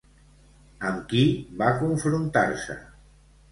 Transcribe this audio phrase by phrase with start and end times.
[0.91, 1.21] Amb qui
[1.61, 2.81] va confrontar-se?